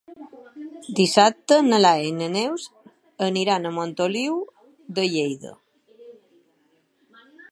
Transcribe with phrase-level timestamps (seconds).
[0.99, 2.65] Dissabte na Laia i na Neus
[3.43, 4.41] iran a Montoliu
[4.99, 5.55] de Lleida.